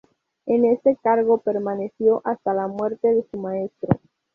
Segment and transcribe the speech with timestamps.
[0.47, 3.99] En ese cargo permaneció hasta la muerte de su maestro.